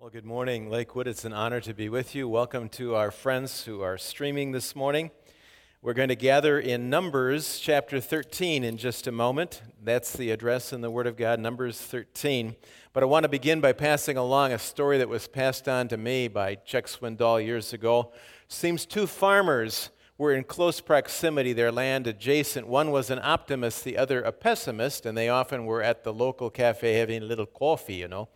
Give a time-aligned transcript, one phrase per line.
[0.00, 1.06] Well, good morning, Lakewood.
[1.06, 2.26] It's an honor to be with you.
[2.26, 5.10] Welcome to our friends who are streaming this morning.
[5.82, 9.60] We're going to gather in Numbers chapter 13 in just a moment.
[9.84, 12.56] That's the address in the Word of God, Numbers 13.
[12.94, 15.98] But I want to begin by passing along a story that was passed on to
[15.98, 18.10] me by Chuck Swindoll years ago.
[18.48, 22.66] Seems two farmers were in close proximity, their land adjacent.
[22.66, 26.48] One was an optimist, the other a pessimist, and they often were at the local
[26.48, 28.28] cafe having a little coffee, you know.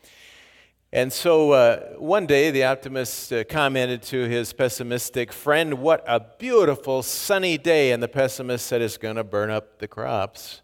[0.94, 6.20] And so uh, one day the optimist uh, commented to his pessimistic friend, What a
[6.20, 7.90] beautiful sunny day.
[7.90, 10.62] And the pessimist said, It's going to burn up the crops.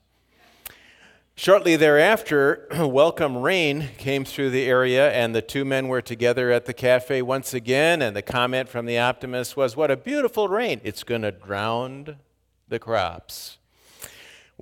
[1.35, 6.65] Shortly thereafter, welcome rain came through the area, and the two men were together at
[6.65, 8.01] the cafe once again.
[8.01, 10.81] And the comment from the optimist was, What a beautiful rain.
[10.85, 12.19] It's going to drown
[12.69, 13.59] the crops.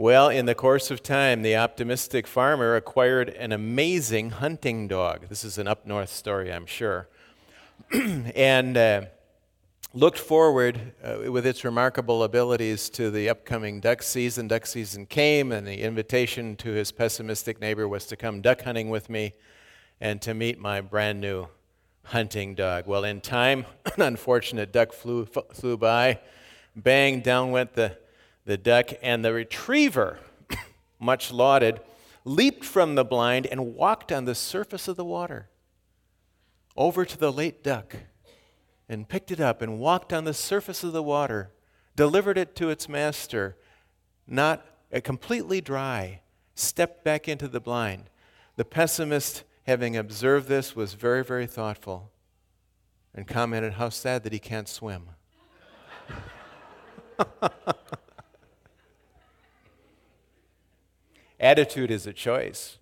[0.00, 5.26] Well, in the course of time, the optimistic farmer acquired an amazing hunting dog.
[5.28, 7.08] This is an up north story, I'm sure.
[7.92, 9.02] and uh,
[9.92, 14.46] looked forward uh, with its remarkable abilities to the upcoming duck season.
[14.46, 18.90] Duck season came, and the invitation to his pessimistic neighbor was to come duck hunting
[18.90, 19.32] with me
[20.00, 21.48] and to meet my brand new
[22.04, 22.86] hunting dog.
[22.86, 26.20] Well, in time, an unfortunate duck flew, flew by.
[26.76, 27.98] Bang, down went the
[28.48, 30.18] the duck, and the retriever,
[30.98, 31.80] much lauded,
[32.24, 35.50] leaped from the blind and walked on the surface of the water
[36.74, 37.94] over to the late duck
[38.88, 41.50] and picked it up and walked on the surface of the water,
[41.94, 43.54] delivered it to its master,
[44.26, 46.22] not uh, completely dry,
[46.54, 48.04] stepped back into the blind.
[48.56, 52.12] The pessimist, having observed this, was very, very thoughtful
[53.14, 55.10] and commented, How sad that he can't swim.
[61.40, 62.78] Attitude is a choice.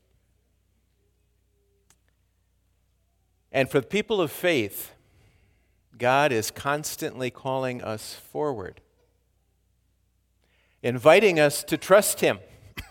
[3.52, 4.92] And for the people of faith,
[5.96, 8.80] God is constantly calling us forward,
[10.82, 12.38] inviting us to trust Him.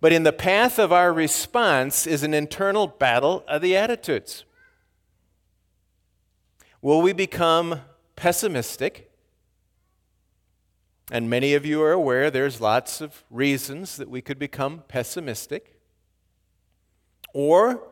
[0.00, 4.44] but in the path of our response is an internal battle of the attitudes.
[6.80, 7.82] Will we become
[8.16, 9.11] pessimistic?
[11.12, 15.78] And many of you are aware there's lots of reasons that we could become pessimistic.
[17.34, 17.82] Or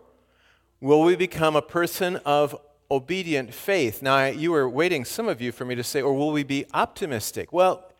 [0.81, 2.59] will we become a person of
[2.91, 4.01] obedient faith?
[4.01, 6.65] Now, you were waiting, some of you, for me to say, or will we be
[6.73, 7.53] optimistic?
[7.53, 7.93] Well,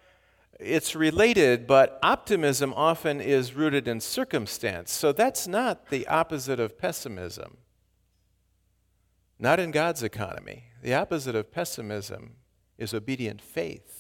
[0.59, 4.91] it's related, but optimism often is rooted in circumstance.
[4.91, 7.59] So that's not the opposite of pessimism.
[9.39, 10.65] Not in God's economy.
[10.83, 12.37] The opposite of pessimism
[12.79, 14.00] is obedient faith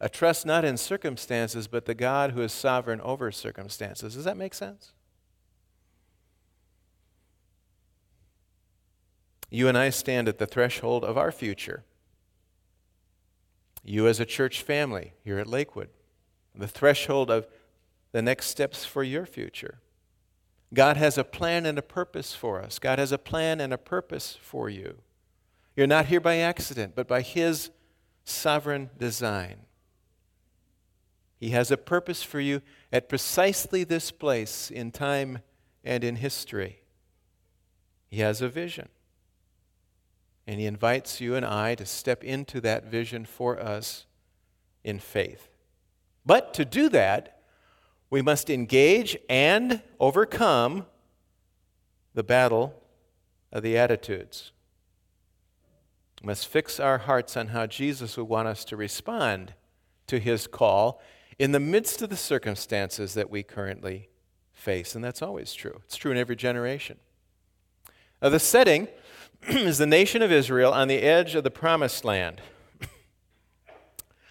[0.00, 4.14] a trust not in circumstances, but the God who is sovereign over circumstances.
[4.14, 4.92] Does that make sense?
[9.50, 11.84] You and I stand at the threshold of our future.
[13.82, 15.88] You, as a church family here at Lakewood,
[16.54, 17.46] the threshold of
[18.12, 19.80] the next steps for your future.
[20.72, 22.78] God has a plan and a purpose for us.
[22.78, 24.98] God has a plan and a purpose for you.
[25.76, 27.70] You're not here by accident, but by His
[28.24, 29.62] sovereign design.
[31.40, 32.60] He has a purpose for you
[32.92, 35.38] at precisely this place in time
[35.82, 36.82] and in history.
[38.08, 38.90] He has a vision.
[40.46, 44.04] And He invites you and I to step into that vision for us
[44.84, 45.48] in faith.
[46.26, 47.40] But to do that,
[48.10, 50.84] we must engage and overcome
[52.12, 52.74] the battle
[53.50, 54.52] of the attitudes.
[56.20, 59.54] We must fix our hearts on how Jesus would want us to respond
[60.08, 61.00] to his call
[61.40, 64.10] in the midst of the circumstances that we currently
[64.52, 64.94] face.
[64.94, 65.80] And that's always true.
[65.86, 66.98] It's true in every generation.
[68.20, 68.88] Now, the setting
[69.48, 72.42] is the nation of Israel on the edge of the promised land,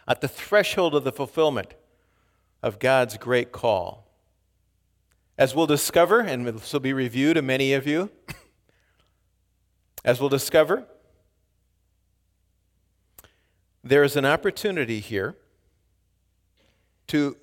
[0.08, 1.74] at the threshold of the fulfillment
[2.62, 4.08] of God's great call.
[5.36, 8.12] As we'll discover, and this will be reviewed to many of you,
[10.06, 10.86] as we'll discover,
[13.84, 15.36] there is an opportunity here
[17.10, 17.38] to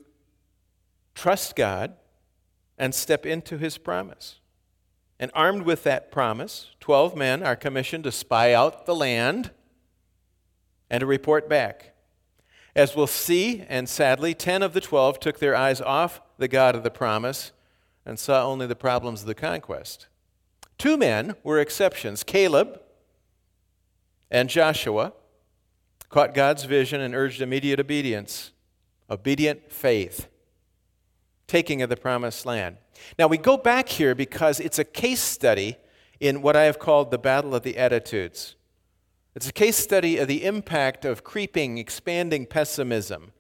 [1.15, 1.95] trust God
[2.79, 4.41] and step into his promise.
[5.19, 9.51] And armed with that promise, 12 men are commissioned to spy out the land
[10.91, 11.95] and to report back.
[12.75, 16.75] As we'll see, and sadly, 10 of the 12 took their eyes off the God
[16.75, 17.53] of the promise
[18.05, 20.09] and saw only the problems of the conquest.
[20.77, 22.81] Two men were exceptions Caleb
[24.31, 25.15] and Joshua
[26.11, 28.53] caught God's vision and urged immediate obedience
[29.11, 30.29] obedient faith.
[31.47, 32.77] taking of the promised land.
[33.19, 35.77] Now, we go back here because it's a case study
[36.19, 38.57] in what I have called the battle of the attitudes.
[39.35, 43.33] It's a case study of the impact of creeping, expanding pessimism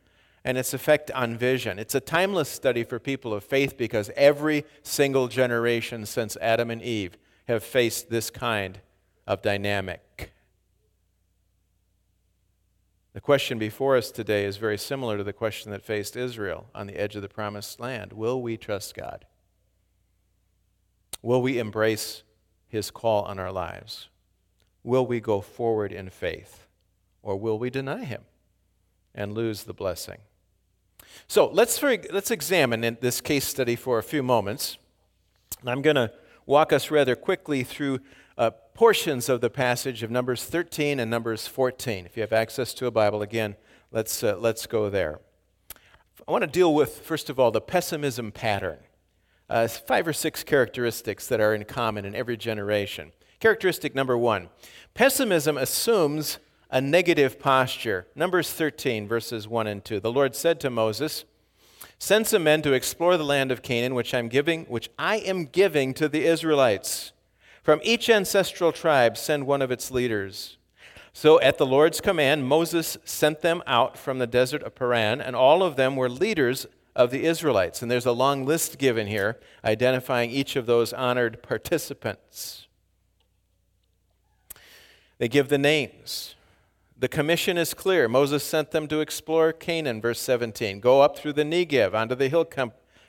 [0.44, 1.78] and its effect on vision.
[1.78, 6.82] It's a timeless study for people of faith because every single generation since Adam and
[6.82, 7.16] Eve
[7.48, 8.80] have faced this kind
[9.26, 10.32] of dynamic.
[13.16, 16.86] The question before us today is very similar to the question that faced Israel on
[16.86, 19.24] the edge of the promised land Will we trust God?
[21.22, 22.24] Will we embrace
[22.68, 24.10] his call on our lives?
[24.84, 26.66] Will we go forward in faith?
[27.22, 28.20] Or will we deny him
[29.14, 30.18] and lose the blessing?
[31.26, 34.76] So let's, let's examine this case study for a few moments.
[35.64, 36.12] I'm going to
[36.44, 38.00] walk us rather quickly through
[38.38, 42.06] uh, portions of the passage of Numbers 13 and Numbers 14.
[42.06, 43.56] If you have access to a Bible, again,
[43.90, 45.20] let's, uh, let's go there.
[46.28, 48.78] I want to deal with, first of all, the pessimism pattern.
[49.48, 53.12] Uh, five or six characteristics that are in common in every generation.
[53.38, 54.48] Characteristic number one
[54.92, 56.38] pessimism assumes
[56.70, 58.08] a negative posture.
[58.14, 60.00] Numbers 13, verses 1 and 2.
[60.00, 61.24] The Lord said to Moses,
[61.98, 65.44] Send some men to explore the land of Canaan, which I'm giving, which I am
[65.44, 67.12] giving to the Israelites.
[67.66, 70.56] From each ancestral tribe, send one of its leaders.
[71.12, 75.34] So, at the Lord's command, Moses sent them out from the desert of Paran, and
[75.34, 77.82] all of them were leaders of the Israelites.
[77.82, 82.68] And there's a long list given here identifying each of those honored participants.
[85.18, 86.36] They give the names.
[86.96, 88.08] The commission is clear.
[88.08, 90.78] Moses sent them to explore Canaan, verse 17.
[90.78, 92.44] Go up through the Negev onto the hill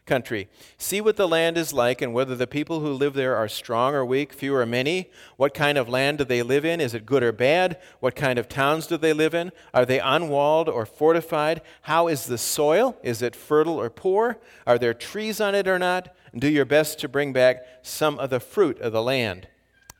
[0.08, 0.48] country.
[0.78, 3.94] See what the land is like and whether the people who live there are strong
[3.94, 5.12] or weak, few or many.
[5.36, 6.82] What kind of land do they live in?
[6.82, 7.80] Is it good or bad?
[8.00, 9.52] What kind of towns do they live in?
[9.74, 11.62] Are they unwalled or fortified?
[11.84, 12.98] How is the soil?
[13.04, 14.40] Is it fertile or poor?
[14.66, 16.16] Are there trees on it or not?
[16.40, 19.48] do your best to bring back some of the fruit of the land.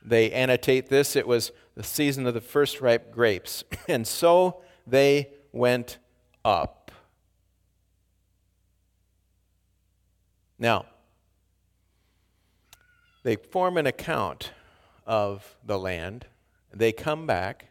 [0.04, 1.16] They annotate this.
[1.16, 3.64] It was the season of the first ripe grapes.
[3.90, 5.98] And so they went
[6.44, 6.77] up.
[10.60, 10.86] Now,
[13.24, 14.52] they form an account
[15.06, 16.28] of the land.
[16.74, 17.70] They come back,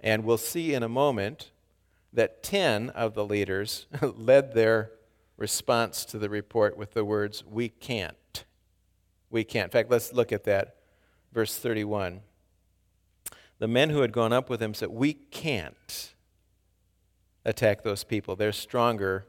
[0.00, 1.50] and we'll see in a moment
[2.12, 4.92] that 10 of the leaders led their
[5.36, 8.44] response to the report with the words, We can't.
[9.30, 9.66] We can't.
[9.66, 10.76] In fact, let's look at that.
[11.32, 12.22] Verse 31
[13.58, 16.14] the men who had gone up with him said, We can't
[17.44, 18.36] attack those people.
[18.36, 19.26] They're stronger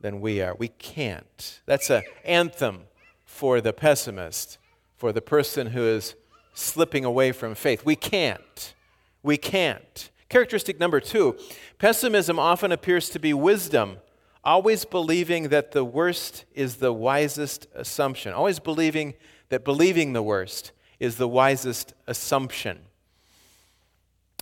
[0.00, 0.54] than we are.
[0.54, 1.60] We can't.
[1.66, 2.82] That's an anthem
[3.24, 4.58] for the pessimist,
[4.96, 6.14] for the person who is
[6.54, 7.84] slipping away from faith.
[7.84, 8.74] We can't.
[9.22, 10.10] We can't.
[10.28, 11.38] Characteristic number two
[11.78, 13.98] pessimism often appears to be wisdom,
[14.44, 19.14] always believing that the worst is the wisest assumption, always believing
[19.48, 22.80] that believing the worst is the wisest assumption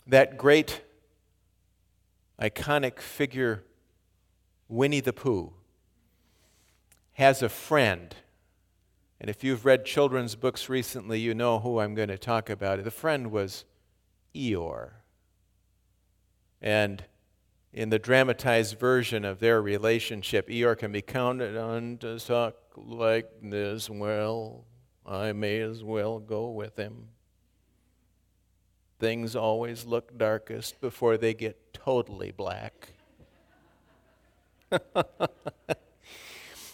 [0.06, 0.82] that great
[2.41, 3.64] iconic figure,
[4.69, 5.53] Winnie the Pooh,
[7.13, 8.15] has a friend.
[9.21, 12.83] And if you've read children's books recently, you know who I'm going to talk about.
[12.85, 13.65] The friend was
[14.35, 14.91] Eeyore.
[16.61, 17.05] And
[17.73, 23.31] in the dramatized version of their relationship, Eeyore can be counted on to talk like
[23.43, 23.88] this.
[23.88, 24.64] Well,
[25.07, 27.09] I may as well go with him
[28.99, 32.93] things always look darkest before they get totally black.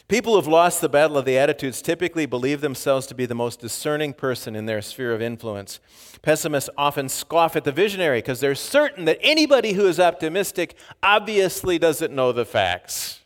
[0.09, 3.61] People who've lost the battle of the attitudes typically believe themselves to be the most
[3.61, 5.81] discerning person in their sphere of influence.
[6.21, 11.79] Pessimists often scoff at the visionary because they're certain that anybody who is optimistic obviously
[11.79, 13.21] doesn't know the facts,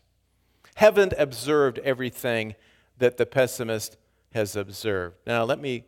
[0.77, 2.55] haven't observed everything
[2.99, 3.97] that the pessimist
[4.33, 5.17] has observed.
[5.27, 5.87] Now, let me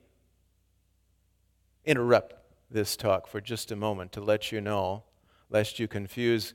[1.85, 2.35] interrupt
[2.71, 5.05] this talk for just a moment to let you know,
[5.49, 6.55] lest you confuse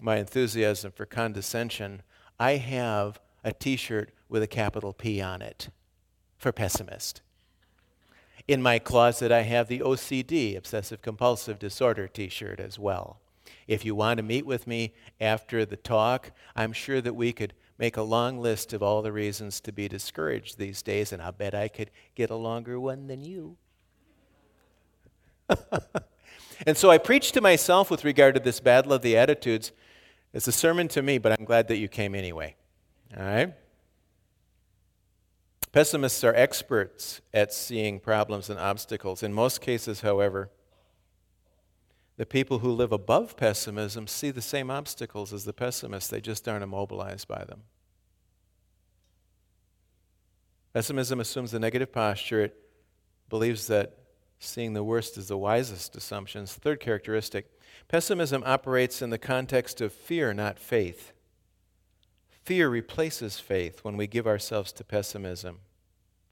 [0.00, 2.02] my enthusiasm for condescension,
[2.38, 5.68] I have a t shirt with a capital P on it
[6.38, 7.22] for pessimist.
[8.48, 13.20] In my closet, I have the OCD, Obsessive Compulsive Disorder t shirt as well.
[13.68, 17.54] If you want to meet with me after the talk, I'm sure that we could
[17.78, 21.32] make a long list of all the reasons to be discouraged these days, and I'll
[21.32, 23.56] bet I could get a longer one than you.
[26.66, 29.72] and so I preached to myself with regard to this battle of the attitudes.
[30.32, 32.56] It's a sermon to me, but I'm glad that you came anyway.
[33.16, 33.54] All right?
[35.72, 39.22] Pessimists are experts at seeing problems and obstacles.
[39.22, 40.50] In most cases, however,
[42.18, 46.46] the people who live above pessimism see the same obstacles as the pessimists, they just
[46.46, 47.62] aren't immobilized by them.
[50.74, 52.44] Pessimism assumes a negative posture.
[52.44, 52.56] It
[53.28, 53.98] believes that
[54.42, 56.54] seeing the worst is the wisest assumptions.
[56.54, 57.50] Third characteristic
[57.88, 61.12] pessimism operates in the context of fear, not faith.
[62.44, 65.60] Fear replaces faith when we give ourselves to pessimism.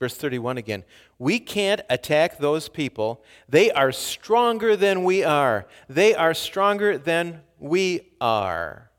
[0.00, 0.84] Verse 31 again.
[1.18, 3.22] We can't attack those people.
[3.48, 5.66] They are stronger than we are.
[5.88, 8.90] They are stronger than we are.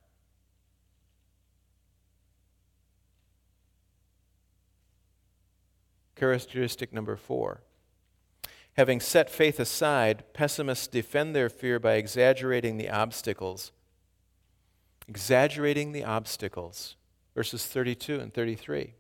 [6.16, 7.62] Characteristic number four.
[8.78, 13.72] Having set faith aside, pessimists defend their fear by exaggerating the obstacles.
[15.08, 16.96] Exaggerating the obstacles.
[17.36, 18.94] Verses 32 and 33.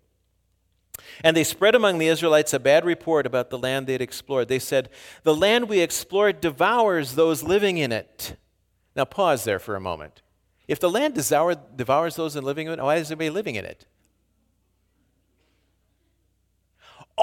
[1.24, 4.48] And they spread among the Israelites a bad report about the land they had explored.
[4.48, 4.90] They said,
[5.24, 8.36] The land we explored devours those living in it.
[8.96, 10.22] Now, pause there for a moment.
[10.68, 13.86] If the land devour, devours those living in it, why is anybody living in it?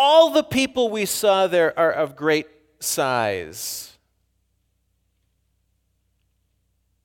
[0.00, 2.46] All the people we saw there are of great
[2.78, 3.98] size.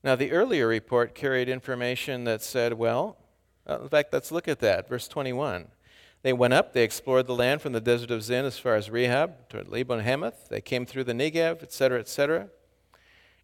[0.04, 3.16] Now, the earlier report carried information that said, well,
[3.68, 4.88] uh, in fact, let's look at that.
[4.88, 5.66] Verse 21.
[6.22, 8.90] They went up, they explored the land from the desert of Zin as far as
[8.90, 10.48] Rehob to Lebo Hamath.
[10.48, 12.48] They came through the Negev, etc., etc.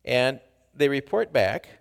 [0.04, 0.38] And
[0.72, 1.80] they report back.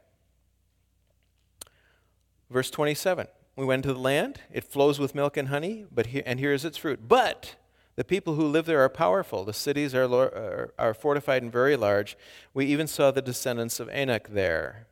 [2.49, 3.27] Verse 27.
[3.55, 4.41] We went to the land.
[4.51, 7.07] It flows with milk and honey, but he, and here is its fruit.
[7.07, 7.57] But
[7.99, 9.43] the people who live there are powerful.
[9.43, 12.17] The cities are, are, uh, are fortified and very large.
[12.53, 14.87] We even saw the descendants of Anak there.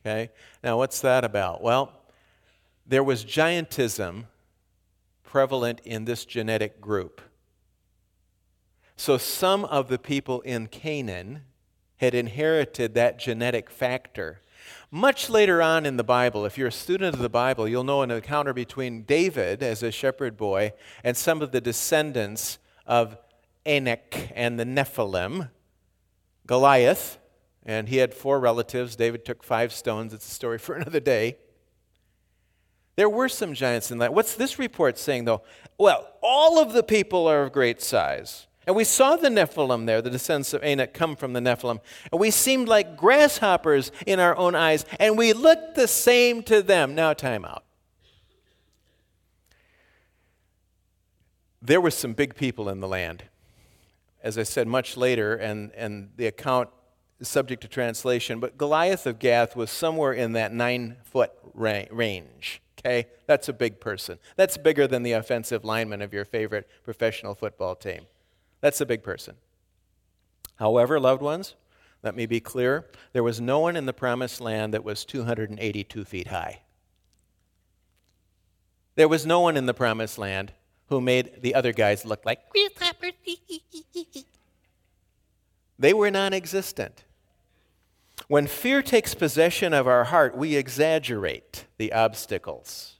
[0.00, 0.30] Okay?
[0.62, 1.62] Now, what's that about?
[1.62, 2.02] Well,
[2.86, 4.26] there was giantism
[5.22, 7.22] prevalent in this genetic group.
[8.94, 11.44] So some of the people in Canaan
[11.96, 14.42] had inherited that genetic factor.
[14.94, 18.02] Much later on in the Bible, if you're a student of the Bible, you'll know
[18.02, 20.72] an encounter between David as a shepherd boy
[21.02, 23.18] and some of the descendants of
[23.66, 25.50] Anak and the Nephilim.
[26.46, 27.18] Goliath,
[27.66, 28.94] and he had four relatives.
[28.94, 30.14] David took five stones.
[30.14, 31.38] It's a story for another day.
[32.94, 34.14] There were some giants in that.
[34.14, 35.42] What's this report saying, though?
[35.76, 38.46] Well, all of the people are of great size.
[38.66, 41.80] And we saw the Nephilim there, the descendants of Anak come from the Nephilim.
[42.10, 46.62] And we seemed like grasshoppers in our own eyes, and we looked the same to
[46.62, 46.94] them.
[46.94, 47.64] Now, time out.
[51.60, 53.24] There were some big people in the land.
[54.22, 56.70] As I said much later, and, and the account
[57.20, 62.62] is subject to translation, but Goliath of Gath was somewhere in that nine foot range.
[62.78, 63.06] Okay?
[63.26, 64.18] That's a big person.
[64.36, 68.06] That's bigger than the offensive lineman of your favorite professional football team.
[68.64, 69.34] That's a big person.
[70.56, 71.54] However, loved ones,
[72.02, 76.02] let me be clear there was no one in the promised land that was 282
[76.06, 76.62] feet high.
[78.94, 80.54] There was no one in the promised land
[80.86, 83.12] who made the other guys look like grasshoppers.
[85.78, 87.04] they were non existent.
[88.28, 92.94] When fear takes possession of our heart, we exaggerate the obstacles.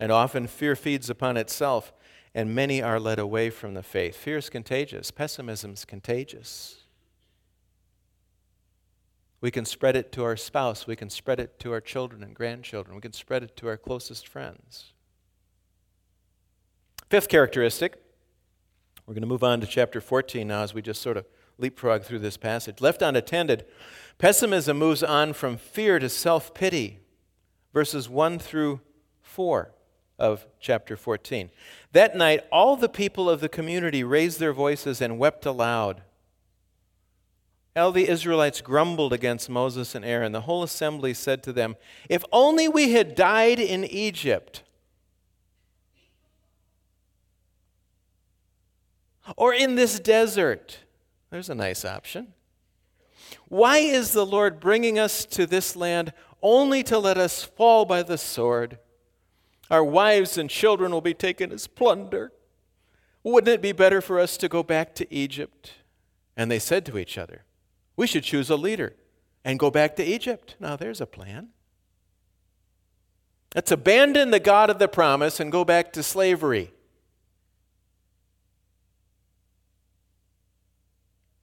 [0.00, 1.92] And often fear feeds upon itself,
[2.38, 4.14] and many are led away from the faith.
[4.14, 6.84] Fear is contagious, pessimism is contagious.
[9.40, 12.36] We can spread it to our spouse, we can spread it to our children and
[12.36, 14.92] grandchildren, we can spread it to our closest friends.
[17.10, 18.00] Fifth characteristic,
[19.04, 21.26] we're going to move on to chapter 14 now as we just sort of
[21.58, 22.80] leapfrog through this passage.
[22.80, 23.64] Left unattended,
[24.18, 27.00] pessimism moves on from fear to self pity,
[27.72, 28.80] verses 1 through
[29.22, 29.72] 4
[30.18, 31.50] of chapter 14.
[31.92, 36.02] That night, all the people of the community raised their voices and wept aloud.
[37.76, 40.32] All the Israelites grumbled against Moses and Aaron.
[40.32, 41.76] The whole assembly said to them,
[42.08, 44.64] If only we had died in Egypt
[49.36, 50.80] or in this desert.
[51.30, 52.34] There's a nice option.
[53.48, 58.02] Why is the Lord bringing us to this land only to let us fall by
[58.02, 58.78] the sword?
[59.70, 62.32] Our wives and children will be taken as plunder.
[63.22, 65.72] Wouldn't it be better for us to go back to Egypt?
[66.36, 67.44] And they said to each other,
[67.96, 68.94] We should choose a leader
[69.44, 70.56] and go back to Egypt.
[70.58, 71.48] Now, there's a plan.
[73.54, 76.72] Let's abandon the God of the promise and go back to slavery.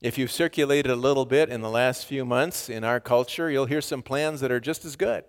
[0.00, 3.66] If you've circulated a little bit in the last few months in our culture, you'll
[3.66, 5.24] hear some plans that are just as good.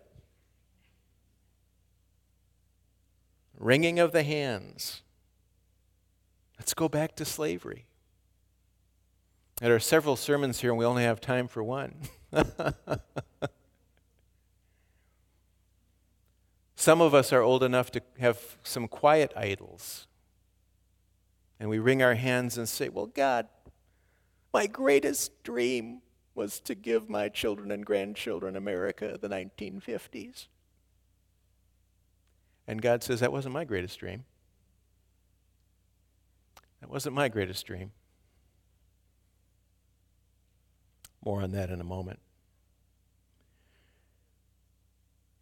[3.58, 5.02] Wringing of the hands.
[6.60, 7.86] Let's go back to slavery.
[9.60, 11.96] There are several sermons here, and we only have time for one.
[16.76, 20.06] Some of us are old enough to have some quiet idols.
[21.60, 23.48] And we wring our hands and say, Well, God,
[24.54, 26.02] my greatest dream
[26.36, 30.46] was to give my children and grandchildren America the 1950s.
[32.68, 34.26] And God says, That wasn't my greatest dream.
[36.82, 37.92] That wasn't my greatest dream.
[41.24, 42.20] More on that in a moment.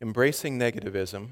[0.02, 1.30] Embracing negativism,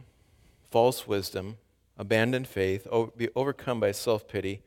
[0.70, 1.58] false wisdom,
[1.98, 4.62] abandoned faith, be overcome by self pity.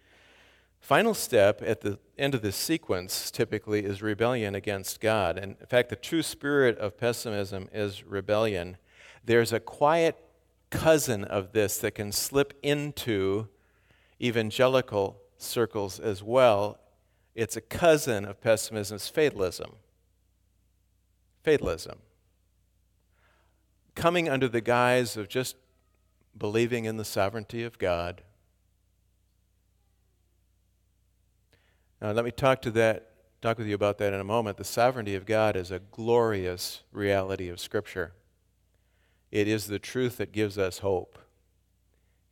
[0.80, 5.36] Final step at the end of this sequence typically is rebellion against God.
[5.36, 8.76] And in fact, the true spirit of pessimism is rebellion.
[9.24, 10.16] There's a quiet
[10.70, 13.48] cousin of this that can slip into
[14.20, 16.78] evangelical circles as well.
[17.34, 19.72] It's a cousin of pessimism, fatalism.
[21.42, 21.98] Fatalism.
[23.94, 25.56] Coming under the guise of just
[26.36, 28.22] believing in the sovereignty of God.
[32.00, 34.58] Now, let me talk to that, talk with you about that in a moment.
[34.58, 38.12] The sovereignty of God is a glorious reality of Scripture.
[39.36, 41.18] It is the truth that gives us hope.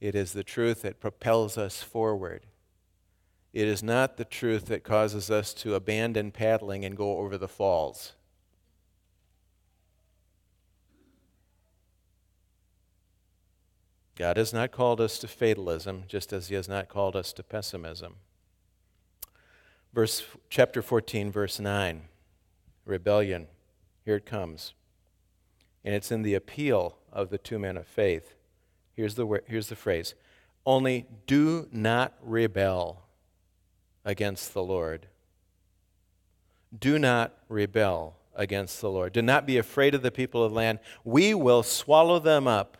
[0.00, 2.46] It is the truth that propels us forward.
[3.52, 7.46] It is not the truth that causes us to abandon paddling and go over the
[7.46, 8.14] falls.
[14.16, 17.42] God has not called us to fatalism, just as He has not called us to
[17.42, 18.14] pessimism.
[19.92, 22.04] Verse, chapter 14, verse 9
[22.86, 23.48] rebellion.
[24.06, 24.72] Here it comes
[25.84, 28.34] and it's in the appeal of the two men of faith.
[28.94, 30.14] Here's the, here's the phrase
[30.64, 33.02] Only do not rebel
[34.04, 35.06] against the Lord.
[36.76, 39.12] Do not rebel against the Lord.
[39.12, 40.80] Do not be afraid of the people of the land.
[41.04, 42.78] We will swallow them up.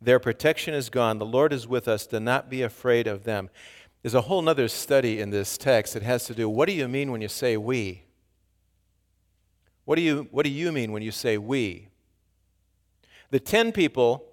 [0.00, 1.18] Their protection is gone.
[1.18, 2.06] The Lord is with us.
[2.06, 3.50] Do not be afraid of them.
[4.02, 6.88] There's a whole other study in this text that has to do what do you
[6.88, 8.04] mean when you say we?
[9.90, 11.88] What do you, what do you mean when you say we?
[13.30, 14.24] The 10 people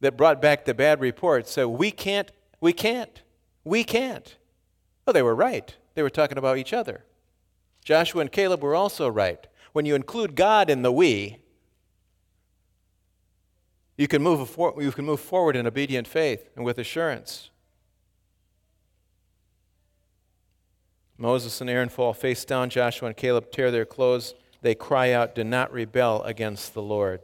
[0.00, 3.22] that brought back the bad report said, We can't, we can't,
[3.62, 4.36] we can't.
[5.06, 5.76] Well, they were right.
[5.94, 7.04] They were talking about each other.
[7.84, 9.46] Joshua and Caleb were also right.
[9.72, 11.38] When you include God in the we,
[13.96, 17.50] you can move, you can move forward in obedient faith and with assurance.
[21.16, 22.70] Moses and Aaron fall face down.
[22.70, 27.20] Joshua and Caleb tear their clothes they cry out, Do not rebel against the Lord.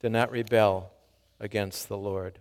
[0.00, 0.92] Do not rebel
[1.38, 2.38] against the Lord.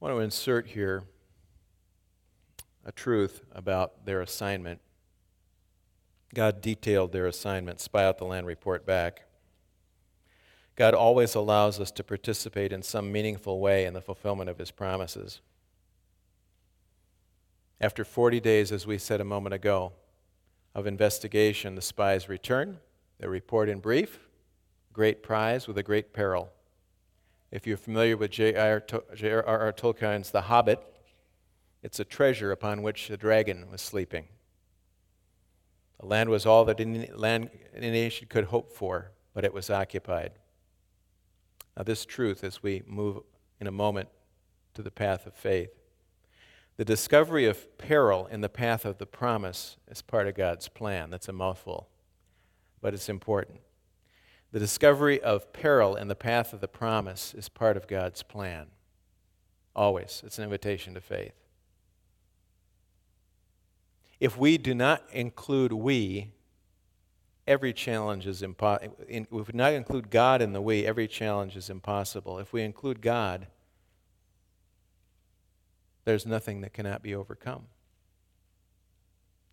[0.00, 1.02] I want to insert here
[2.84, 4.80] a truth about their assignment.
[6.34, 9.27] God detailed their assignment, spy out the land, report back.
[10.78, 14.70] God always allows us to participate in some meaningful way in the fulfillment of His
[14.70, 15.40] promises.
[17.80, 19.92] After 40 days, as we said a moment ago,
[20.76, 22.78] of investigation, the spies return.
[23.18, 24.20] They report in brief
[24.92, 26.52] great prize with a great peril.
[27.50, 29.72] If you're familiar with J.R.R.
[29.72, 30.80] Tolkien's The Hobbit,
[31.82, 34.26] it's a treasure upon which the dragon was sleeping.
[35.98, 37.10] The land was all that any,
[37.74, 40.32] any nation could hope for, but it was occupied.
[41.84, 43.22] This truth as we move
[43.60, 44.08] in a moment
[44.74, 45.70] to the path of faith.
[46.76, 51.10] The discovery of peril in the path of the promise is part of God's plan.
[51.10, 51.88] That's a mouthful,
[52.80, 53.60] but it's important.
[54.52, 58.66] The discovery of peril in the path of the promise is part of God's plan.
[59.74, 60.22] Always.
[60.24, 61.34] It's an invitation to faith.
[64.20, 66.32] If we do not include we
[67.48, 68.94] every challenge is impossible.
[69.08, 72.38] If we not include God in the we, every challenge is impossible.
[72.38, 73.48] If we include God,
[76.04, 77.64] there's nothing that cannot be overcome.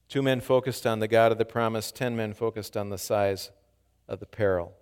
[0.10, 3.49] Two men focused on the God of the promise, ten men focused on the size
[4.08, 4.73] of the peril.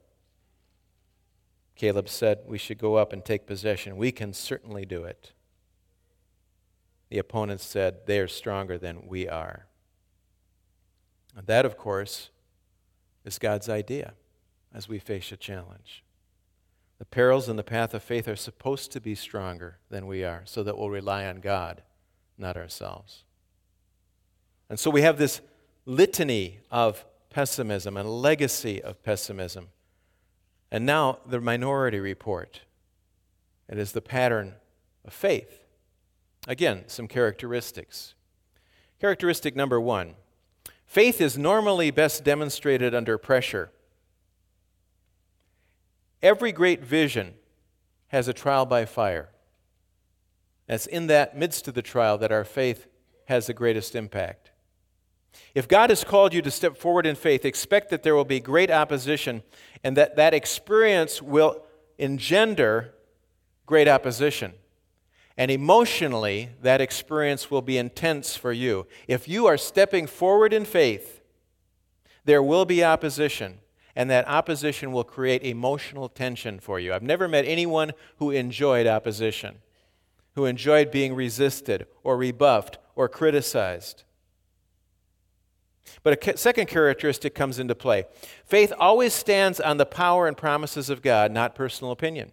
[1.75, 3.95] Caleb said, We should go up and take possession.
[3.95, 5.33] We can certainly do it.
[7.09, 9.67] The opponents said, They are stronger than we are.
[11.35, 12.29] And that, of course,
[13.25, 14.13] is God's idea
[14.73, 16.03] as we face a challenge.
[16.99, 20.43] The perils in the path of faith are supposed to be stronger than we are,
[20.45, 21.81] so that we'll rely on God,
[22.37, 23.23] not ourselves.
[24.69, 25.41] And so we have this
[25.85, 29.69] litany of pessimism and legacy of pessimism.
[30.71, 32.61] And now the minority report.
[33.67, 34.53] It is the pattern
[35.05, 35.65] of faith.
[36.47, 38.13] Again, some characteristics.
[38.99, 40.15] Characteristic number one
[40.93, 43.71] Faith is normally best demonstrated under pressure.
[46.21, 47.33] Every great vision
[48.09, 49.29] has a trial by fire.
[50.69, 52.85] It's in that midst of the trial that our faith
[53.25, 54.51] has the greatest impact.
[55.55, 58.39] If God has called you to step forward in faith, expect that there will be
[58.39, 59.41] great opposition
[59.83, 61.63] and that that experience will
[61.97, 62.93] engender
[63.65, 64.53] great opposition.
[65.37, 68.85] And emotionally, that experience will be intense for you.
[69.07, 71.21] If you are stepping forward in faith,
[72.25, 73.59] there will be opposition,
[73.95, 76.93] and that opposition will create emotional tension for you.
[76.93, 79.57] I've never met anyone who enjoyed opposition,
[80.35, 84.03] who enjoyed being resisted or rebuffed or criticized.
[86.03, 88.05] But a second characteristic comes into play
[88.45, 92.31] faith always stands on the power and promises of God, not personal opinion.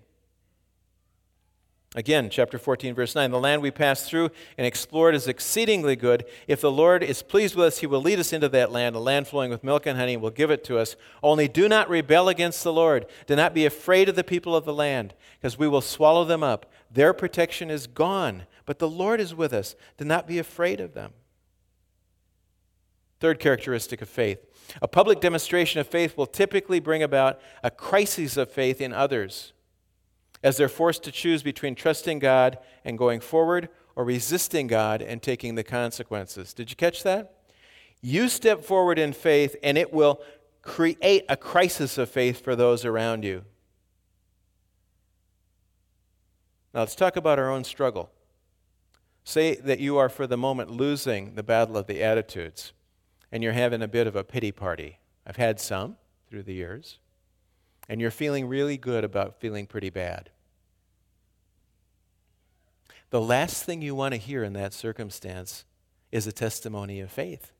[1.96, 6.24] Again, chapter 14, verse 9 The land we passed through and explored is exceedingly good.
[6.46, 9.00] If the Lord is pleased with us, he will lead us into that land, a
[9.00, 10.94] land flowing with milk and honey, will give it to us.
[11.20, 13.06] Only do not rebel against the Lord.
[13.26, 16.44] Do not be afraid of the people of the land, because we will swallow them
[16.44, 16.70] up.
[16.92, 19.74] Their protection is gone, but the Lord is with us.
[19.96, 21.12] Do not be afraid of them.
[23.18, 24.38] Third characteristic of faith
[24.80, 29.52] a public demonstration of faith will typically bring about a crisis of faith in others
[30.42, 35.22] as they're forced to choose between trusting God and going forward or resisting God and
[35.22, 36.54] taking the consequences.
[36.54, 37.34] Did you catch that?
[38.00, 40.22] You step forward in faith, and it will
[40.62, 43.44] create a crisis of faith for those around you.
[46.72, 48.10] Now, let's talk about our own struggle.
[49.24, 52.72] Say that you are, for the moment, losing the battle of the attitudes,
[53.30, 54.98] and you're having a bit of a pity party.
[55.26, 55.96] I've had some
[56.28, 56.98] through the years
[57.90, 60.30] and you're feeling really good about feeling pretty bad.
[63.10, 65.64] The last thing you want to hear in that circumstance
[66.12, 67.50] is a testimony of faith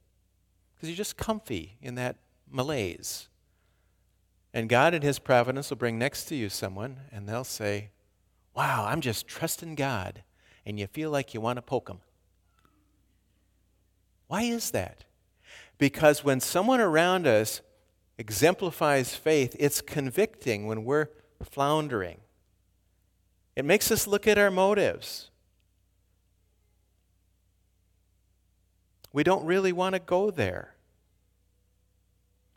[0.73, 2.15] because you're just comfy in that
[2.49, 3.29] malaise.
[4.55, 7.91] And God, in His providence, will bring next to you someone, and they'll say,
[8.55, 10.23] Wow, I'm just trusting God.
[10.65, 12.03] And you feel like you want to poke them.
[14.29, 15.05] Why is that?
[15.77, 17.63] Because when someone around us
[18.21, 21.09] exemplifies faith, it's convicting when we're
[21.43, 22.21] floundering.
[23.57, 25.31] It makes us look at our motives.
[29.11, 30.75] We don't really want to go there.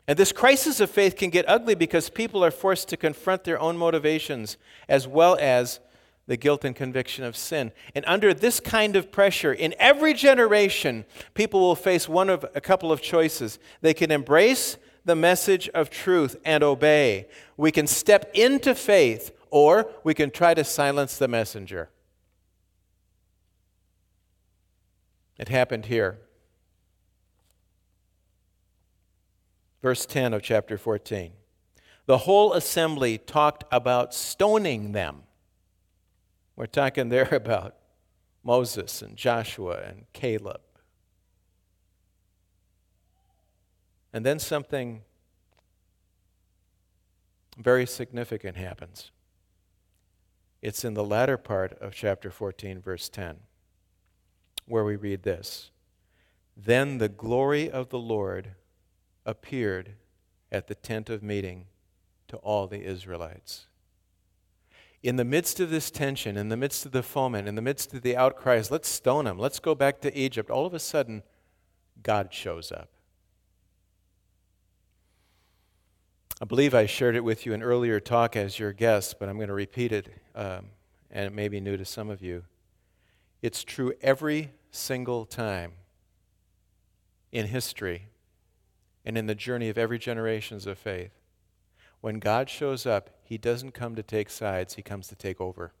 [0.06, 3.58] And this crisis of faith can get ugly because people are forced to confront their
[3.58, 5.80] own motivations as well as
[6.26, 7.72] the guilt and conviction of sin.
[7.94, 12.60] And under this kind of pressure, in every generation, people will face one of a
[12.60, 13.58] couple of choices.
[13.80, 17.26] They can embrace the message of truth and obey.
[17.56, 21.90] We can step into faith, or we can try to silence the messenger.
[25.38, 26.18] It happened here.
[29.82, 31.32] Verse 10 of chapter 14.
[32.06, 35.22] The whole assembly talked about stoning them.
[36.56, 37.76] We're talking there about
[38.42, 40.60] Moses and Joshua and Caleb.
[44.14, 45.02] And then something
[47.58, 49.10] very significant happens.
[50.62, 53.38] It's in the latter part of chapter 14, verse 10,
[54.66, 55.72] where we read this
[56.56, 58.52] Then the glory of the Lord
[59.26, 59.94] appeared
[60.52, 61.66] at the tent of meeting
[62.28, 63.66] to all the Israelites.
[65.02, 67.92] In the midst of this tension, in the midst of the foment, in the midst
[67.92, 71.24] of the outcries, let's stone him, let's go back to Egypt, all of a sudden,
[72.00, 72.93] God shows up.
[76.40, 79.36] I believe I shared it with you in earlier talk as your guest, but I'm
[79.36, 80.70] going to repeat it, um,
[81.10, 82.44] and it may be new to some of you.
[83.40, 85.72] It's true every single time
[87.30, 88.08] in history
[89.04, 91.12] and in the journey of every generations of faith.
[92.00, 95.72] When God shows up, he doesn't come to take sides, he comes to take over.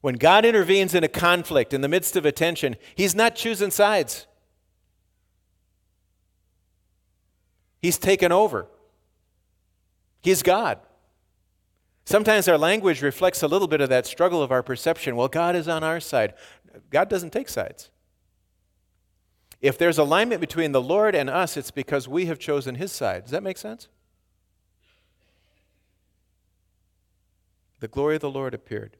[0.00, 3.70] When God intervenes in a conflict in the midst of a tension, he's not choosing
[3.70, 4.26] sides.
[7.82, 8.68] He's taken over.
[10.22, 10.78] He's God.
[12.04, 15.16] Sometimes our language reflects a little bit of that struggle of our perception.
[15.16, 16.34] Well, God is on our side.
[16.90, 17.90] God doesn't take sides.
[19.60, 23.24] If there's alignment between the Lord and us, it's because we have chosen His side.
[23.24, 23.88] Does that make sense?
[27.80, 28.96] The glory of the Lord appeared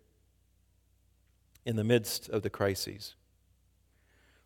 [1.65, 3.15] in the midst of the crises.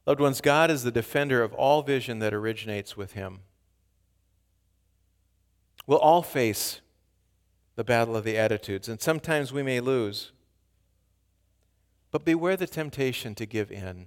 [0.07, 3.41] Loved ones, God is the defender of all vision that originates with Him.
[5.87, 6.81] We'll all face
[7.77, 10.33] the battle of the attitudes, and sometimes we may lose.
[12.11, 14.07] But beware the temptation to give in.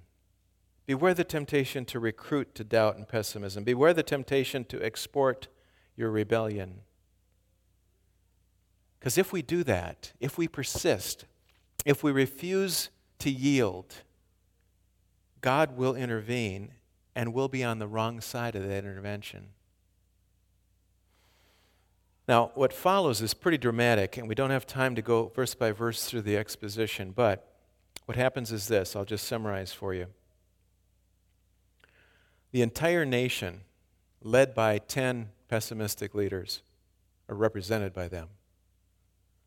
[0.85, 3.63] Beware the temptation to recruit to doubt and pessimism.
[3.63, 5.47] Beware the temptation to export
[5.95, 6.81] your rebellion.
[8.99, 11.25] Because if we do that, if we persist,
[11.85, 12.89] if we refuse
[13.19, 13.97] to yield,
[15.41, 16.73] God will intervene
[17.15, 19.49] and we'll be on the wrong side of that intervention.
[22.29, 25.71] Now, what follows is pretty dramatic, and we don't have time to go verse by
[25.71, 27.51] verse through the exposition, but
[28.05, 30.05] what happens is this I'll just summarize for you.
[32.51, 33.61] The entire nation,
[34.21, 36.61] led by 10 pessimistic leaders,
[37.27, 38.27] are represented by them.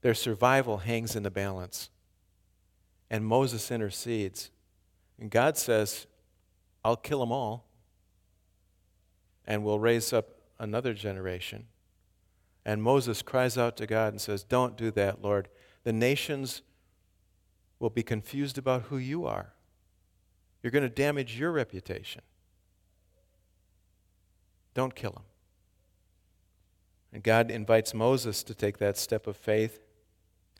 [0.01, 1.89] Their survival hangs in the balance.
[3.09, 4.51] And Moses intercedes.
[5.21, 6.09] And God says,
[6.85, 7.65] I'll kill them all,
[9.47, 11.67] and we'll raise up another generation.
[12.65, 15.49] And Moses cries out to God and says, Don't do that, Lord.
[15.85, 16.63] The nations
[17.79, 19.53] will be confused about who you are.
[20.63, 22.23] You're going to damage your reputation.
[24.75, 25.25] Don't kill them.
[27.13, 29.81] And God invites Moses to take that step of faith,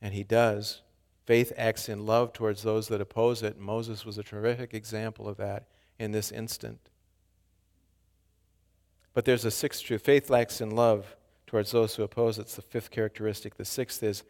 [0.03, 0.83] and he does.
[1.25, 3.59] Faith acts in love towards those that oppose it.
[3.59, 6.91] Moses was a terrific example of that in this instant.
[9.15, 11.17] But there's a sixth truth faith acts in love
[11.53, 12.43] towards those who oppose it.
[12.43, 13.59] It's the fifth characteristic.
[13.59, 14.23] The sixth is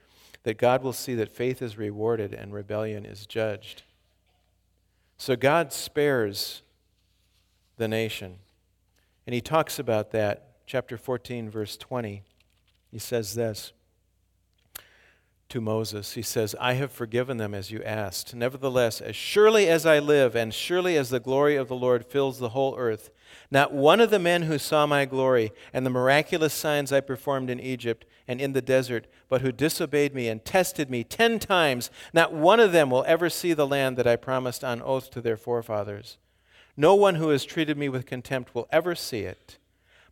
[0.43, 3.85] that God will see that faith is rewarded and rebellion is judged.
[5.19, 6.63] So God spares
[7.77, 8.39] the nation.
[9.25, 12.25] And he talks about that, chapter 14, verse 20.
[12.91, 13.73] He says this
[15.53, 16.15] to Moses.
[16.15, 18.35] He says, I have forgiven them as you asked.
[18.35, 22.39] Nevertheless, as surely as I live, and surely as the glory of the Lord fills
[22.39, 23.11] the whole earth,
[23.51, 27.51] not one of the men who saw my glory and the miraculous signs I performed
[27.51, 31.91] in Egypt and in the desert, but who disobeyed me and tested me ten times,
[32.15, 35.21] not one of them will ever see the land that I promised on oath to
[35.21, 36.17] their forefathers.
[36.79, 39.59] No one who has treated me with contempt will ever see it.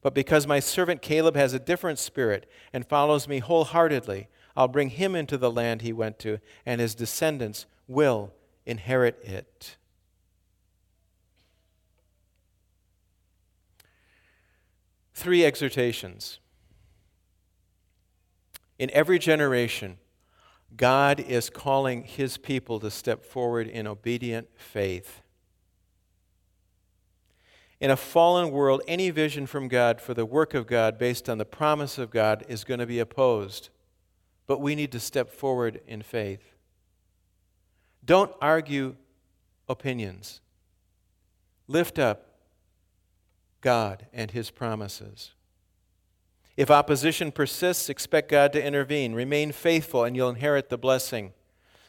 [0.02, 4.90] But because my servant Caleb has a different spirit and follows me wholeheartedly, I'll bring
[4.90, 8.32] him into the land he went to, and his descendants will
[8.66, 9.76] inherit it.
[15.14, 16.38] Three exhortations.
[18.78, 19.98] In every generation,
[20.76, 25.20] God is calling his people to step forward in obedient faith.
[27.80, 31.38] In a fallen world, any vision from God for the work of God based on
[31.38, 33.70] the promise of God is going to be opposed
[34.50, 36.42] but we need to step forward in faith.
[38.04, 38.96] Don't argue
[39.68, 40.40] opinions.
[41.68, 42.34] Lift up
[43.60, 45.34] God and His promises.
[46.56, 49.12] If opposition persists, expect God to intervene.
[49.12, 51.32] Remain faithful, and you'll inherit the blessing.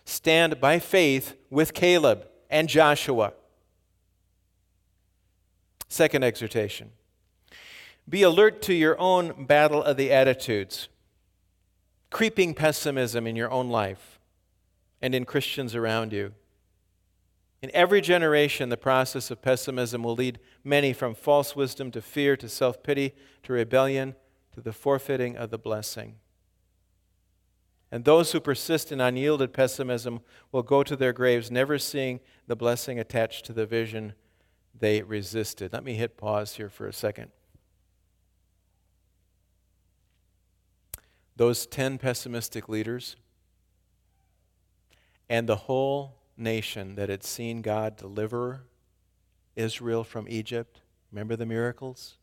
[0.05, 3.33] Stand by faith with Caleb and Joshua.
[5.87, 6.91] Second exhortation
[8.07, 10.89] Be alert to your own battle of the attitudes
[12.11, 14.19] creeping pessimism in your own life
[15.01, 16.33] and in Christians around you.
[17.61, 22.35] In every generation, the process of pessimism will lead many from false wisdom to fear
[22.37, 24.15] to self pity to rebellion
[24.53, 26.15] to the forfeiting of the blessing.
[27.91, 30.21] And those who persist in unyielded pessimism
[30.51, 34.13] will go to their graves never seeing the blessing attached to the vision
[34.77, 35.73] they resisted.
[35.73, 37.31] Let me hit pause here for a second.
[41.41, 43.15] Those 10 pessimistic leaders
[45.27, 48.61] and the whole nation that had seen God deliver
[49.55, 50.81] Israel from Egypt.
[51.11, 52.19] Remember the miracles?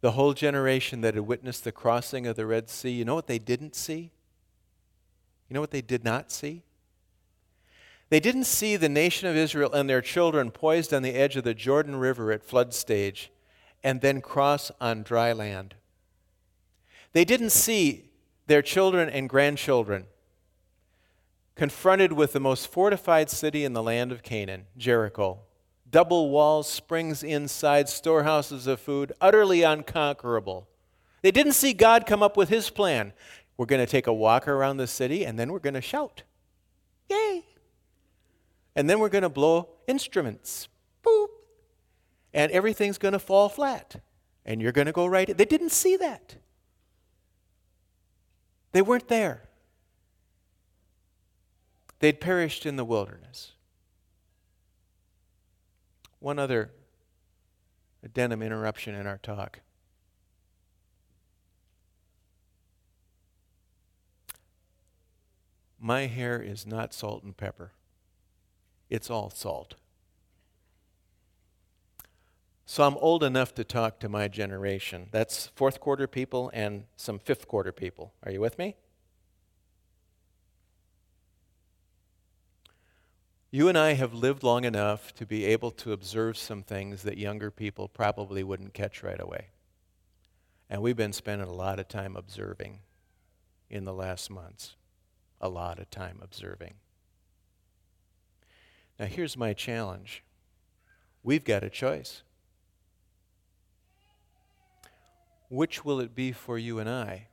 [0.00, 3.28] The whole generation that had witnessed the crossing of the Red Sea, you know what
[3.28, 4.10] they didn't see?
[5.48, 6.64] You know what they did not see?
[8.10, 11.44] They didn't see the nation of Israel and their children poised on the edge of
[11.44, 13.30] the Jordan River at flood stage
[13.84, 15.76] and then cross on dry land.
[17.16, 18.10] They didn't see
[18.46, 20.04] their children and grandchildren
[21.54, 25.38] confronted with the most fortified city in the land of Canaan, Jericho.
[25.90, 30.68] Double walls, springs inside, storehouses of food, utterly unconquerable.
[31.22, 33.14] They didn't see God come up with his plan.
[33.56, 36.22] We're going to take a walk around the city and then we're going to shout.
[37.08, 37.46] Yay!
[38.74, 40.68] And then we're going to blow instruments.
[41.02, 41.28] Boop!
[42.34, 44.02] And everything's going to fall flat.
[44.44, 45.34] And you're going to go right.
[45.34, 46.36] They didn't see that.
[48.76, 49.40] They weren't there.
[52.00, 53.52] They'd perished in the wilderness.
[56.18, 56.72] One other
[58.02, 59.60] addendum interruption in our talk.
[65.80, 67.72] My hair is not salt and pepper.
[68.90, 69.76] it's all salt.
[72.68, 75.06] So I'm old enough to talk to my generation.
[75.12, 78.12] That's fourth quarter people and some fifth quarter people.
[78.24, 78.74] Are you with me?
[83.52, 87.16] You and I have lived long enough to be able to observe some things that
[87.16, 89.50] younger people probably wouldn't catch right away.
[90.68, 92.80] And we've been spending a lot of time observing
[93.70, 94.74] in the last months.
[95.40, 96.74] A lot of time observing.
[98.98, 100.24] Now, here's my challenge
[101.22, 102.22] we've got a choice.
[105.48, 107.28] Which will it be for you and I?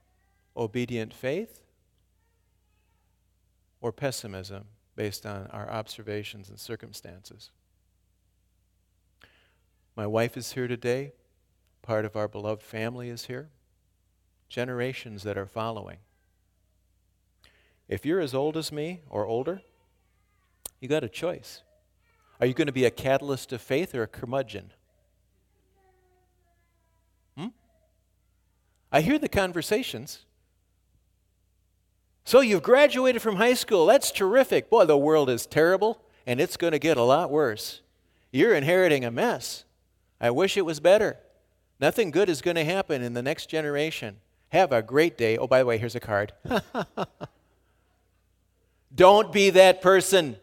[0.55, 1.61] Obedient faith
[3.81, 7.49] or pessimism based on our observations and circumstances?
[9.95, 11.13] My wife is here today.
[11.81, 13.49] Part of our beloved family is here.
[14.49, 15.97] Generations that are following.
[17.87, 19.61] If you're as old as me or older,
[20.79, 21.61] you got a choice.
[22.39, 24.71] Are you going to be a catalyst of faith or a curmudgeon?
[28.93, 30.19] I hear the conversations.
[32.25, 33.87] So you've graduated from high school.
[33.87, 34.69] That's terrific.
[34.69, 37.81] Boy, the world is terrible, and it's going to get a lot worse.
[38.31, 39.65] You're inheriting a mess.
[40.21, 41.17] I wish it was better.
[41.79, 44.17] Nothing good is going to happen in the next generation.
[44.49, 45.37] Have a great day.
[45.37, 46.31] Oh, by the way, here's a card.
[48.95, 50.37] Don't be that person.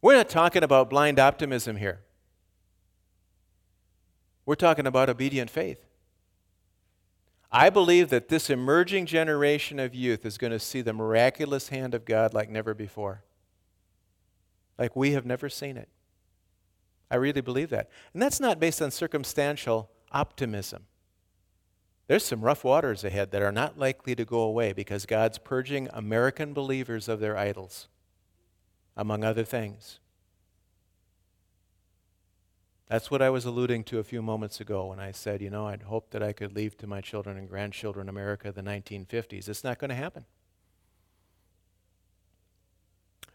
[0.00, 2.00] We're not talking about blind optimism here.
[4.50, 5.78] We're talking about obedient faith.
[7.52, 11.94] I believe that this emerging generation of youth is going to see the miraculous hand
[11.94, 13.22] of God like never before.
[14.76, 15.88] Like we have never seen it.
[17.12, 17.90] I really believe that.
[18.12, 20.86] And that's not based on circumstantial optimism.
[22.08, 25.88] There's some rough waters ahead that are not likely to go away because God's purging
[25.92, 27.86] American believers of their idols,
[28.96, 30.00] among other things.
[32.90, 35.68] That's what I was alluding to a few moments ago when I said, you know,
[35.68, 39.48] I'd hope that I could leave to my children and grandchildren America the 1950s.
[39.48, 40.24] It's not going to happen.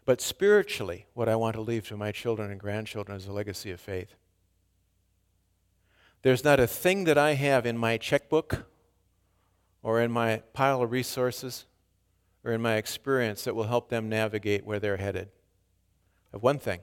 [0.04, 3.70] But spiritually, what I want to leave to my children and grandchildren is a legacy
[3.70, 4.14] of faith.
[6.20, 8.66] There's not a thing that I have in my checkbook
[9.82, 11.64] or in my pile of resources
[12.44, 15.28] or in my experience that will help them navigate where they're headed.
[16.30, 16.80] I have one thing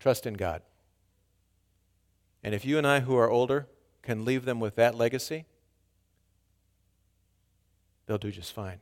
[0.00, 0.62] trust in God.
[2.46, 3.66] And if you and I, who are older,
[4.02, 5.46] can leave them with that legacy,
[8.06, 8.78] they'll do just fine.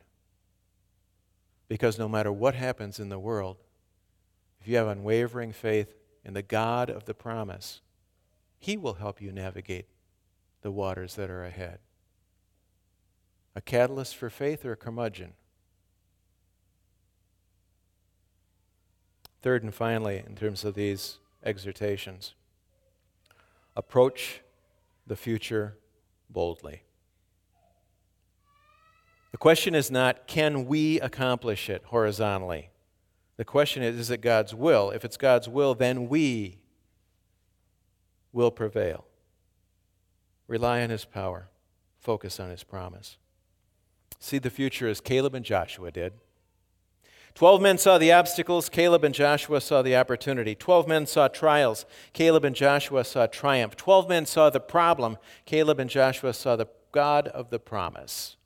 [1.67, 3.57] Because no matter what happens in the world,
[4.61, 7.81] if you have unwavering faith in the God of the promise,
[8.59, 9.87] he will help you navigate
[10.61, 11.79] the waters that are ahead.
[13.55, 15.33] A catalyst for faith or a curmudgeon?
[19.41, 22.35] Third and finally, in terms of these exhortations,
[23.75, 24.41] approach
[25.07, 25.77] the future
[26.29, 26.83] boldly.
[29.31, 32.69] The question is not, can we accomplish it horizontally?
[33.37, 34.91] The question is, is it God's will?
[34.91, 36.59] If it's God's will, then we
[38.31, 39.05] will prevail.
[40.47, 41.49] Rely on his power,
[41.97, 43.17] focus on his promise.
[44.19, 46.13] See the future as Caleb and Joshua did.
[47.35, 50.55] Twelve men saw the obstacles, Caleb and Joshua saw the opportunity.
[50.55, 53.75] Twelve men saw trials, Caleb and Joshua saw triumph.
[53.75, 58.37] Twelve men saw the problem, Caleb and Joshua saw the God of the promise.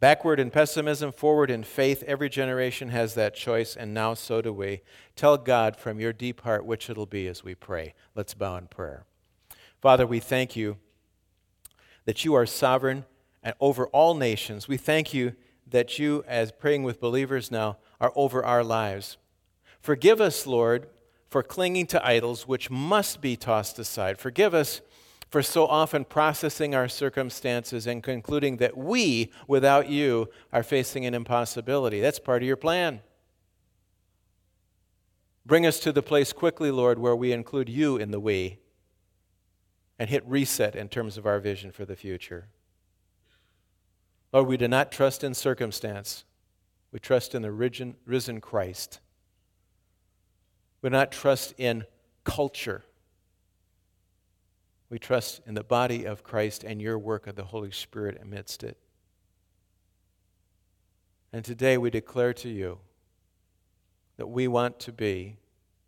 [0.00, 2.02] Backward in pessimism, forward in faith.
[2.06, 4.80] Every generation has that choice, and now so do we.
[5.14, 7.94] Tell God from your deep heart which it'll be as we pray.
[8.14, 9.04] Let's bow in prayer.
[9.82, 10.78] Father, we thank you
[12.06, 13.04] that you are sovereign
[13.42, 14.68] and over all nations.
[14.68, 15.34] We thank you
[15.70, 19.16] that you, as praying with believers now, are over our lives.
[19.80, 20.88] Forgive us, Lord,
[21.28, 24.18] for clinging to idols which must be tossed aside.
[24.18, 24.80] Forgive us
[25.30, 31.14] for so often processing our circumstances and concluding that we, without you, are facing an
[31.14, 32.00] impossibility.
[32.00, 33.00] That's part of your plan.
[35.44, 38.58] Bring us to the place quickly, Lord, where we include you in the we
[39.98, 42.48] and hit reset in terms of our vision for the future.
[44.32, 46.24] Lord, we do not trust in circumstance.
[46.92, 49.00] We trust in the risen, Christ.
[50.82, 51.84] We do not trust in
[52.24, 52.84] culture.
[54.90, 58.62] We trust in the body of Christ and your work of the Holy Spirit amidst
[58.62, 58.78] it.
[61.32, 62.78] And today we declare to you
[64.16, 65.36] that we want to be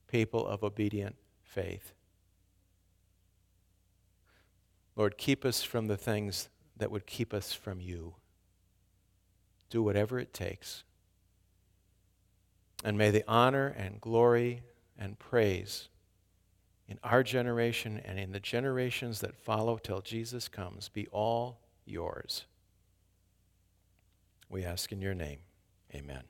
[0.06, 1.92] people of obedient faith.
[4.96, 8.14] Lord, keep us from the things that would keep us from you.
[9.70, 10.84] Do whatever it takes.
[12.84, 14.62] And may the honor and glory
[14.98, 15.88] and praise
[16.88, 22.46] in our generation and in the generations that follow till Jesus comes be all yours.
[24.48, 25.38] We ask in your name.
[25.94, 26.24] Amen.